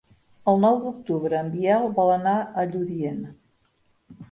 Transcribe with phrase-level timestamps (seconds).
[0.53, 3.23] El nou d'octubre en Biel vol anar a Lludient.